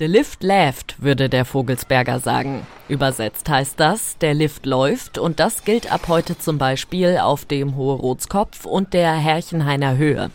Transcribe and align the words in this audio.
Der 0.00 0.08
Lift 0.08 0.42
läuft, 0.42 1.02
würde 1.02 1.28
der 1.28 1.44
Vogelsberger 1.44 2.20
sagen. 2.20 2.66
Übersetzt 2.88 3.50
heißt 3.50 3.78
das, 3.78 4.16
der 4.16 4.32
Lift 4.32 4.64
läuft 4.64 5.18
und 5.18 5.38
das 5.38 5.62
gilt 5.62 5.92
ab 5.92 6.08
heute 6.08 6.38
zum 6.38 6.56
Beispiel 6.56 7.18
auf 7.18 7.44
dem 7.44 7.76
Hohe 7.76 7.96
Rotskopf 7.96 8.64
und 8.64 8.94
der 8.94 9.12
Herrchenhainer 9.12 9.98
Höhe. 9.98 10.30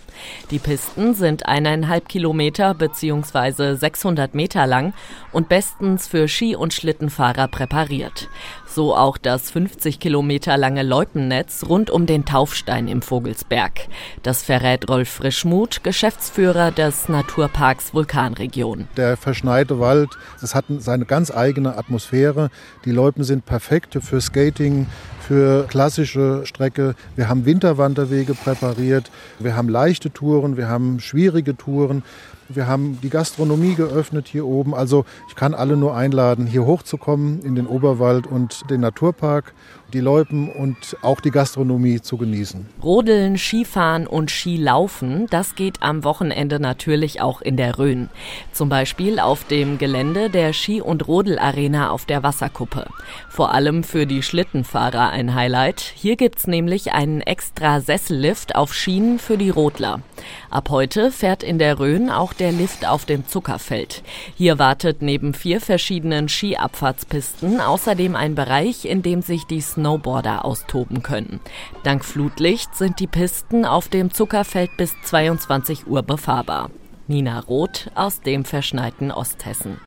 Die 0.52 0.60
Pisten 0.60 1.16
sind 1.16 1.48
eineinhalb 1.48 2.08
Kilometer 2.08 2.76
bzw. 2.76 3.74
600 3.74 4.36
Meter 4.36 4.68
lang 4.68 4.94
und 5.32 5.50
bestens 5.50 6.08
für 6.08 6.28
Ski- 6.28 6.56
und 6.56 6.76
Schlittenfahrer 6.76 7.48
präpariert. 7.48 8.30
So 8.76 8.94
auch 8.94 9.18
das 9.18 9.52
50 9.52 10.02
Kilometer 10.02 10.58
lange 10.58 10.84
Loipennetz 10.84 11.64
rund 11.64 11.90
um 11.90 12.06
den 12.06 12.26
Taufstein 12.26 12.90
im 12.90 13.02
Vogelsberg. 13.02 13.88
Das 14.22 14.44
verrät 14.44 14.90
Rolf 14.90 15.08
Frischmuth, 15.08 15.82
Geschäftsführer 15.82 16.72
des 16.72 17.08
Naturparks 17.08 17.94
Vulkanregion. 17.94 18.90
Der 18.98 19.16
verschneite 19.16 19.80
Wald, 19.80 20.10
das 20.42 20.56
hat 20.56 20.66
seine 20.80 21.06
ganz 21.06 21.32
eigene 21.32 21.78
Atmosphäre. 21.78 22.50
Die 22.84 22.92
Loipen 22.92 23.24
sind 23.24 23.46
perfekt 23.46 23.98
für 24.02 24.20
Skating, 24.20 24.88
für 25.28 25.66
klassische 25.68 26.46
Strecke. 26.46 26.96
Wir 27.16 27.30
haben 27.30 27.46
Winterwanderwege 27.46 28.34
präpariert, 28.36 29.10
wir 29.40 29.56
haben 29.56 29.70
leichte 29.70 30.12
Touren, 30.12 30.58
wir 30.58 30.70
haben 30.70 31.00
schwierige 31.00 31.58
Touren. 31.58 32.04
Wir 32.48 32.68
haben 32.68 33.00
die 33.02 33.10
Gastronomie 33.10 33.74
geöffnet 33.74 34.28
hier 34.28 34.46
oben. 34.46 34.76
Also 34.76 35.06
ich 35.28 35.36
kann 35.36 35.56
alle 35.56 35.78
nur 35.78 35.96
einladen, 35.96 36.46
hier 36.46 36.66
hochzukommen 36.66 37.42
in 37.42 37.56
den 37.56 37.66
Oberwald 37.66 38.28
und 38.28 38.70
den 38.70 38.82
Naturpark, 38.82 39.54
die 39.94 40.00
Loipen 40.00 40.52
und 40.52 40.78
auch 41.02 41.22
die 41.22 41.32
Gastronomie 41.32 42.02
zu 42.02 42.18
genießen. 42.18 42.68
Rodeln, 42.84 43.38
Skifahren 43.38 44.06
und 44.06 44.30
Skilaufen, 44.30 45.26
das 45.32 45.56
geht 45.56 45.82
am 45.82 46.04
Wochenende 46.04 46.60
natürlich 46.60 47.20
auch 47.20 47.42
in 47.42 47.58
der 47.58 47.80
Rhön. 47.80 48.10
Zum 48.52 48.70
Beispiel 48.70 49.20
auf 49.20 49.44
dem 49.46 49.80
Gelände 49.80 50.30
der 50.30 50.54
Ski- 50.54 50.82
und 50.82 51.08
Rodelarena 51.08 51.90
auf 51.90 52.06
der 52.06 52.22
Wasserkuppe. 52.22 52.86
Vor 53.30 53.54
allem 53.54 53.84
für 53.84 54.06
die 54.06 54.22
Schlittenfahrer 54.22 55.12
ein 55.16 55.34
Highlight. 55.34 55.80
Hier 55.80 56.18
gibt's 56.18 56.46
nämlich 56.46 56.92
einen 56.92 57.22
extra 57.22 57.80
Sessellift 57.80 58.56
auf 58.56 58.74
Schienen 58.74 59.18
für 59.18 59.38
die 59.38 59.50
Rodler. 59.50 60.02
Ab 60.50 60.70
heute 60.70 61.10
fährt 61.10 61.42
in 61.42 61.58
der 61.58 61.80
Rhön 61.80 62.10
auch 62.10 62.34
der 62.34 62.52
Lift 62.52 62.86
auf 62.86 63.06
dem 63.06 63.26
Zuckerfeld. 63.26 64.04
Hier 64.36 64.60
wartet 64.60 65.02
neben 65.02 65.34
vier 65.34 65.62
verschiedenen 65.62 66.28
Skiabfahrtspisten 66.28 67.62
außerdem 67.62 68.16
ein 68.16 68.36
Bereich, 68.36 68.84
in 68.84 69.02
dem 69.02 69.22
sich 69.22 69.46
die 69.46 69.62
Snowboarder 69.62 70.44
austoben 70.44 71.02
können. 71.02 71.40
Dank 71.84 72.04
Flutlicht 72.04 72.76
sind 72.76 73.00
die 73.00 73.08
Pisten 73.08 73.64
auf 73.66 73.88
dem 73.88 74.14
Zuckerfeld 74.14 74.76
bis 74.76 74.94
22 75.04 75.88
Uhr 75.88 76.04
befahrbar. 76.04 76.70
Nina 77.08 77.40
Roth 77.40 77.90
aus 77.96 78.20
dem 78.20 78.44
verschneiten 78.44 79.12
Osthessen. 79.12 79.80